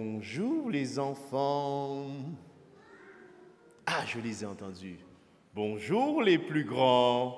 [0.00, 2.06] Bonjour les enfants.
[3.84, 5.00] Ah, je les ai entendus.
[5.56, 7.36] Bonjour les plus grands.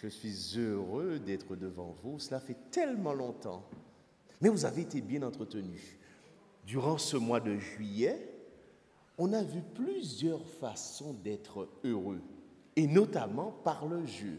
[0.00, 2.18] Je suis heureux d'être devant vous.
[2.18, 3.62] Cela fait tellement longtemps.
[4.40, 5.98] Mais vous avez été bien entretenus.
[6.64, 8.26] Durant ce mois de juillet,
[9.18, 12.22] on a vu plusieurs façons d'être heureux,
[12.74, 14.38] et notamment par le jeu.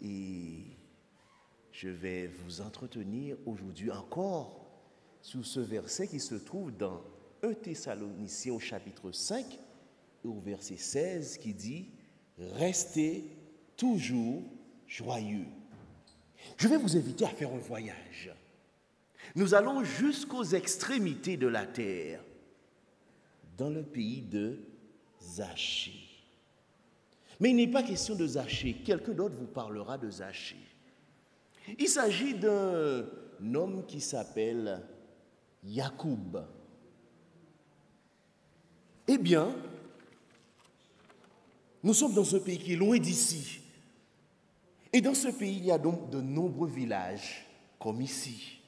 [0.00, 0.77] Et
[1.78, 4.66] je vais vous entretenir aujourd'hui encore
[5.22, 7.04] sur ce verset qui se trouve dans
[7.44, 11.90] 1 Thessaloniciens au chapitre 5 et au verset 16 qui dit
[12.36, 13.30] Restez
[13.76, 14.42] toujours
[14.88, 15.46] joyeux.
[16.56, 18.34] Je vais vous inviter à faire un voyage.
[19.36, 22.24] Nous allons jusqu'aux extrémités de la terre,
[23.56, 24.58] dans le pays de
[25.22, 26.08] Zachée.
[27.38, 28.74] Mais il n'est pas question de Zachée.
[28.84, 30.56] Quelqu'un d'autre vous parlera de Zachée.
[31.78, 33.04] Il s'agit d'un
[33.54, 34.82] homme qui s'appelle
[35.64, 36.44] Yacoub.
[39.06, 39.54] Eh bien,
[41.82, 43.60] nous sommes dans un pays qui est loin d'ici.
[44.92, 47.46] Et dans ce pays, il y a donc de nombreux villages,
[47.78, 48.60] comme ici.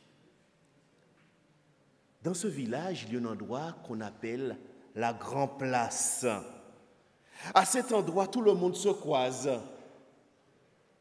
[2.22, 4.58] Dans ce village, il y a un endroit qu'on appelle
[4.94, 6.26] la Grand Place.
[7.54, 9.50] À cet endroit, tout le monde se croise.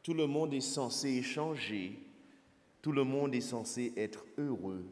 [0.02, 1.98] Tout le monde est censé échanger.
[2.80, 4.86] Tout le monde est censé être heureux.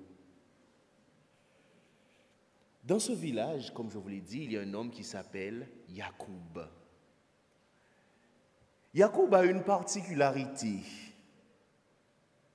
[2.85, 5.69] Dans ce village, comme je vous l'ai dit, il y a un homme qui s'appelle
[5.91, 6.61] Yacoub.
[8.95, 10.81] Yacoub a une particularité.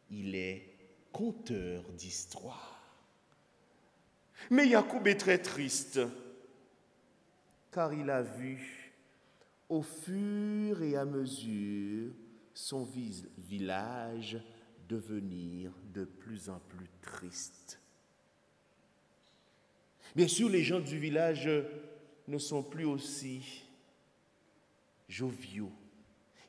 [0.10, 0.74] Il est
[1.12, 2.80] conteur d'histoire.
[4.50, 6.00] Mais Yacoub est très triste,
[7.72, 8.92] car il a vu
[9.70, 12.12] au fur et à mesure
[12.54, 12.88] son
[13.38, 14.38] village
[14.88, 17.80] devenir de plus en plus triste.
[20.16, 21.50] Bien sûr, les gens du village
[22.28, 23.64] ne sont plus aussi
[25.08, 25.72] joviaux.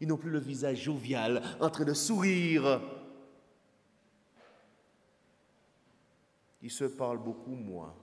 [0.00, 2.82] Ils n'ont plus le visage jovial, en train de sourire.
[6.60, 7.94] Ils se parlent beaucoup moins.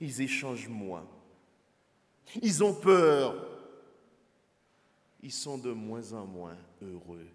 [0.00, 1.06] Ils échangent moins.
[2.42, 3.57] Ils ont peur
[5.20, 7.26] ils sont de moins en moins heureux.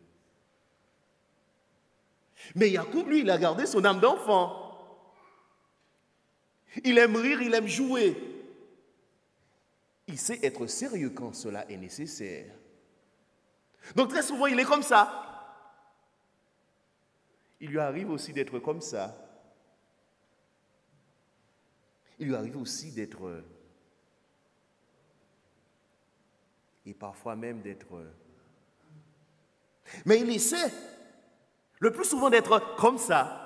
[2.56, 4.60] Mais Yacoub, lui, il a gardé son âme d'enfant.
[6.84, 8.18] Il aime rire, il aime jouer.
[10.08, 12.54] Il sait être sérieux quand cela est nécessaire.
[13.96, 15.20] Donc très souvent, il est comme ça.
[17.60, 19.18] Il lui arrive aussi d'être comme ça.
[22.20, 23.44] Il lui arrive aussi d'être
[26.86, 28.02] et parfois même d'être...
[30.06, 30.74] Mais il essaie
[31.80, 33.40] le plus souvent d'être comme ça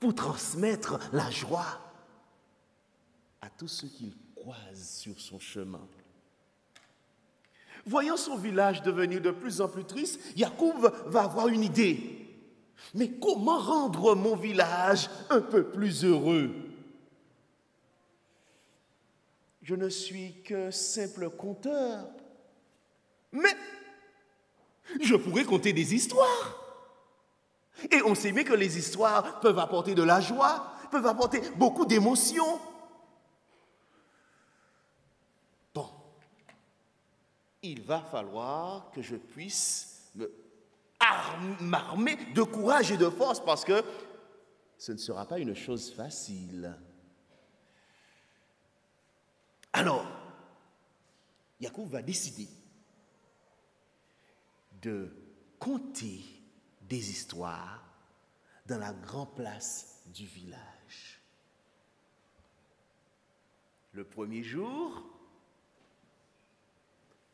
[0.00, 1.80] pour transmettre la joie
[3.40, 5.86] à tous ceux qu'il croise sur son chemin.
[7.86, 12.26] Voyant son village devenir de plus en plus triste, Yacoub va avoir une idée.
[12.94, 16.54] Mais comment rendre mon village un peu plus heureux?
[19.62, 22.08] Je ne suis qu'un simple conteur.
[23.32, 23.54] Mais
[25.00, 26.64] je pourrais conter des histoires.
[27.90, 31.86] Et on sait bien que les histoires peuvent apporter de la joie, peuvent apporter beaucoup
[31.86, 32.60] d'émotions.
[35.74, 35.88] Bon,
[37.62, 40.10] il va falloir que je puisse
[41.60, 43.84] m'armer de courage et de force parce que
[44.76, 46.76] ce ne sera pas une chose facile.
[49.72, 50.06] Alors,
[51.60, 52.48] Yacoub va décider
[54.82, 55.10] de
[55.58, 56.20] conter
[56.82, 57.84] des histoires
[58.66, 61.20] dans la grande place du village.
[63.92, 65.02] Le premier jour,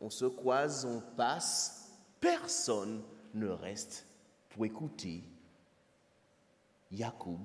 [0.00, 3.02] on se croise, on passe, personne
[3.34, 4.06] ne reste
[4.50, 5.24] pour écouter
[6.90, 7.40] Jacob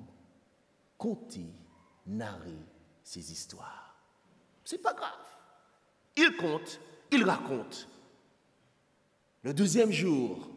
[1.00, 1.50] conter,
[2.06, 2.62] narrer
[3.04, 3.95] ses histoires.
[4.63, 5.25] C'est pas grave.
[6.16, 6.80] Il compte,
[7.10, 7.88] il raconte.
[9.44, 10.50] Le deuxième jour,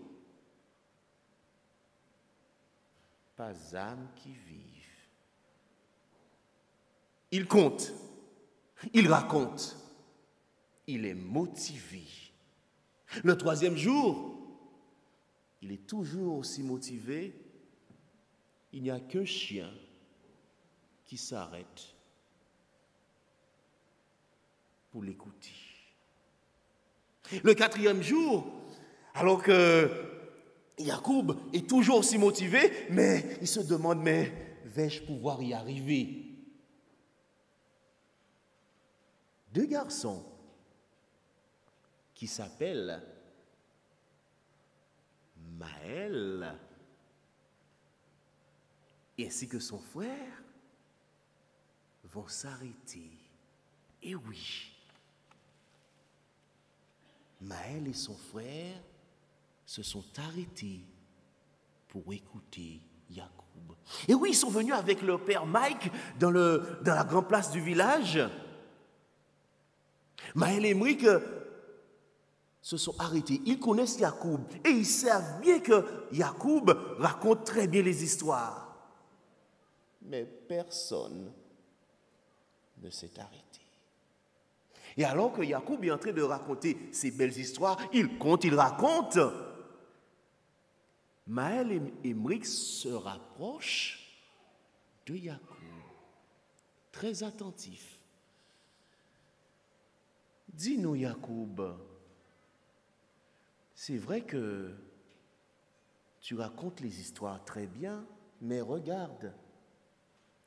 [3.36, 4.58] pas âme qui vive.
[7.30, 7.92] Il compte,
[8.92, 9.76] il raconte,
[10.86, 12.04] il est motivé.
[13.22, 14.36] Le troisième jour,
[15.62, 17.34] il est toujours aussi motivé.
[18.72, 19.72] Il n'y a qu'un chien
[21.04, 21.94] qui s'arrête
[24.90, 25.54] pour l'écouter.
[27.44, 28.61] Le quatrième jour,
[29.14, 29.90] alors que
[30.78, 36.26] Jacob est toujours aussi motivé, mais il se demande, mais vais-je pouvoir y arriver?
[39.52, 40.24] Deux garçons
[42.14, 43.02] qui s'appellent
[45.58, 46.58] Maël
[49.24, 50.42] ainsi que son frère
[52.04, 53.10] vont s'arrêter.
[54.02, 54.72] Et oui,
[57.40, 58.80] Maël et son frère
[59.72, 60.84] se sont arrêtés
[61.88, 63.74] pour écouter Jacob.
[64.06, 68.20] Et oui, ils sont venus avec leur père Mike dans, la grande place du village.
[70.34, 71.06] Maël et Mike
[72.60, 73.40] se sont arrêtés.
[73.46, 78.76] Ils connaissent Jacob et ils savent bien que Jacob raconte très bien les histoires.
[80.02, 81.32] Mais personne
[82.76, 83.62] ne s'est arrêté.
[84.98, 88.54] Et alors que Jacob est en train de raconter ces belles histoires, il compte, il
[88.54, 89.18] raconte.
[91.26, 93.98] Maël et Emric se rapprochent
[95.06, 95.56] de Jacob,
[96.90, 97.98] très attentif.
[100.48, 101.78] Dis-nous, Jacob,
[103.74, 104.74] c'est vrai que
[106.20, 108.04] tu racontes les histoires très bien,
[108.40, 109.32] mais regarde,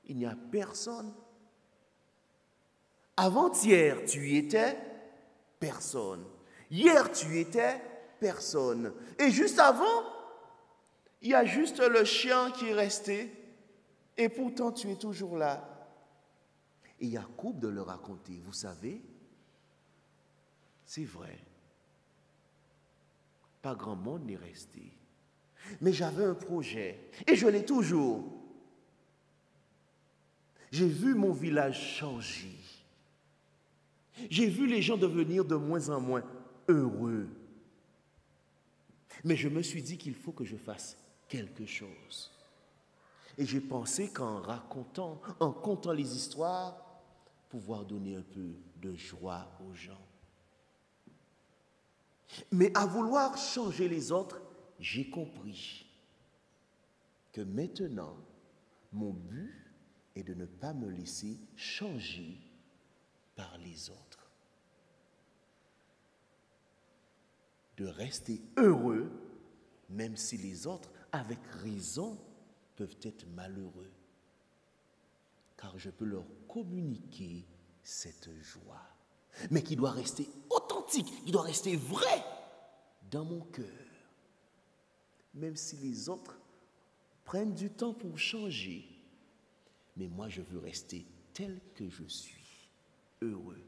[0.06, 1.13] il n'y a personne
[3.18, 4.77] avant-hier, tu étais
[5.60, 6.25] personne.
[6.69, 7.81] Hier, tu étais
[8.19, 8.94] personne.
[9.18, 10.04] Et juste avant,
[11.25, 13.31] il y a juste le chien qui est resté.
[14.16, 15.68] Et pourtant, tu es toujours là.
[17.00, 19.01] Et Jacob de le raconter, vous savez,
[20.86, 21.36] c'est vrai.
[23.63, 24.83] Pas grand monde n'est resté.
[25.81, 28.24] Mais j'avais un projet, et je l'ai toujours.
[30.72, 32.56] J'ai vu mon village changer.
[34.30, 36.24] J'ai vu les gens devenir de moins en moins
[36.68, 37.27] heureux.
[39.24, 42.31] Mais je me suis dit qu'il faut que je fasse quelque chose.
[43.38, 46.86] Et j'ai pensé qu'en racontant, en contant les histoires,
[47.50, 50.06] pouvoir donner un peu de joie aux gens.
[52.51, 54.42] Mais à vouloir changer les autres,
[54.80, 55.86] j'ai compris
[57.31, 58.16] que maintenant,
[58.92, 59.54] mon but
[60.16, 62.38] est de ne pas me laisser changer
[63.36, 64.31] par les autres.
[67.77, 69.12] De rester heureux,
[69.89, 72.17] même si les autres, avec raison,
[72.75, 73.91] peuvent être malheureux.
[75.57, 77.45] Car je peux leur communiquer
[77.81, 78.81] cette joie.
[79.51, 82.23] Mais qui doit rester authentique, qui doit rester vrai
[83.12, 83.65] dans mon cœur.
[85.33, 86.38] Même si les autres
[87.23, 88.85] prennent du temps pour changer.
[89.97, 92.69] Mais moi, je veux rester tel que je suis
[93.21, 93.63] heureux.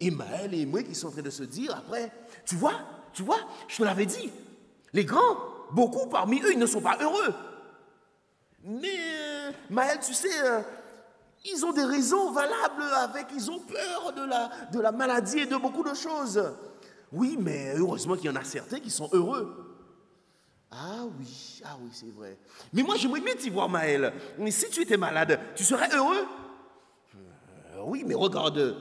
[0.00, 2.12] Et Maël et moi qui sont en train de se dire après,
[2.44, 2.80] tu vois,
[3.12, 3.38] tu vois,
[3.68, 4.30] je te l'avais dit,
[4.92, 7.34] les grands, beaucoup parmi eux, ils ne sont pas heureux.
[8.64, 10.60] Mais euh, Maël, tu sais, euh,
[11.44, 14.12] ils ont des raisons valables avec, ils ont peur
[14.72, 16.42] de la, maladie et de beaucoup de choses.
[17.12, 19.74] Oui, mais heureusement qu'il y en a certains qui sont heureux.
[20.70, 22.38] Ah oui, ah oui, c'est vrai.
[22.72, 24.12] Mais moi, j'aimerais bien t'y voir, Maël.
[24.38, 26.26] Mais si tu étais malade, tu serais heureux?
[27.84, 28.76] Oui, mais regarde,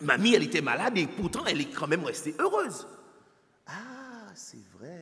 [0.00, 2.86] mamie, elle était malade et pourtant elle est quand même restée heureuse.
[3.66, 4.99] Ah, c'est vrai.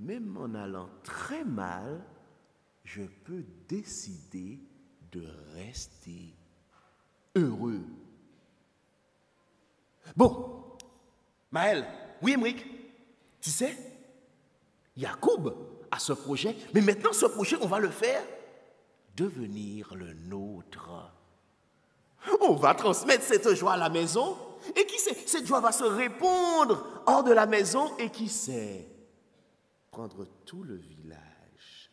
[0.00, 2.02] Même en allant très mal,
[2.84, 4.58] je peux décider
[5.12, 5.22] de
[5.54, 6.34] rester
[7.36, 7.84] heureux.
[10.16, 10.78] Bon,
[11.52, 11.86] Maël,
[12.22, 12.64] oui, Emric,
[13.42, 13.76] tu sais,
[14.96, 15.54] Jacob
[15.90, 18.22] a ce projet, mais maintenant ce projet, on va le faire
[19.16, 21.12] devenir le nôtre.
[22.40, 24.36] On va transmettre cette joie à la maison
[24.74, 28.86] et qui sait, cette joie va se répondre hors de la maison et qui sait,
[29.90, 31.90] prendre tout le village.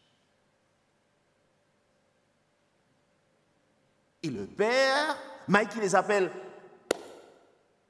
[4.23, 6.31] Et le père, Mike les appelle,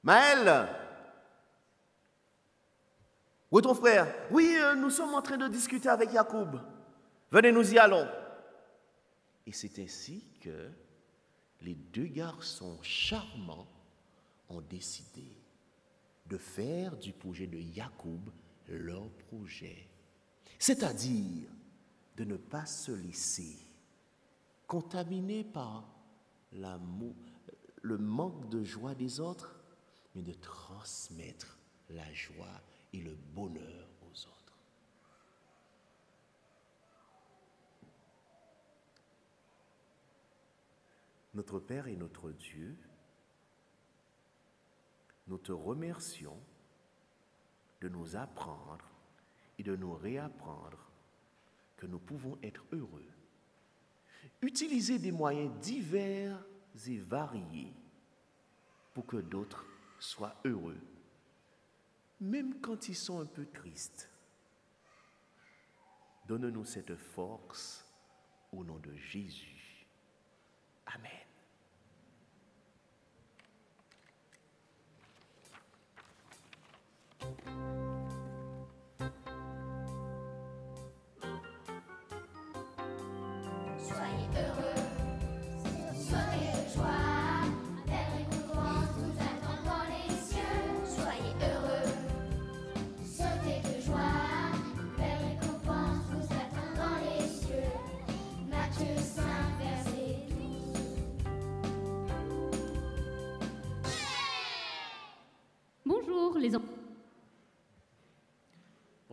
[0.03, 0.67] Maël,
[3.51, 4.07] où est ton frère?
[4.31, 6.61] Oui, euh, nous sommes en train de discuter avec Jacob.
[7.31, 8.07] Venez, nous y allons.
[9.45, 10.69] Et c'est ainsi que
[11.61, 13.67] les deux garçons charmants
[14.49, 15.25] ont décidé
[16.25, 18.29] de faire du projet de Jacob
[18.67, 19.87] leur projet.
[20.59, 21.49] C'est-à-dire
[22.15, 23.57] de ne pas se laisser
[24.65, 25.85] contaminer par
[26.51, 29.55] le manque de joie des autres,
[30.15, 31.57] mais de transmettre
[31.89, 32.61] la joie
[32.93, 34.57] et le bonheur aux autres.
[41.33, 42.75] Notre Père et notre Dieu,
[45.27, 46.39] nous te remercions
[47.81, 48.89] de nous apprendre
[49.57, 50.91] et de nous réapprendre
[51.77, 53.05] que nous pouvons être heureux.
[54.41, 56.43] Utiliser des moyens divers
[56.87, 57.73] et variés
[58.93, 59.65] pour que d'autres
[59.99, 60.79] soient heureux,
[62.19, 64.09] même quand ils sont un peu tristes.
[66.27, 67.85] Donne-nous cette force
[68.51, 69.56] au nom de Jésus.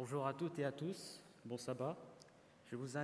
[0.04, 1.96] Bonjour à toutes et à tous, bon sabbat.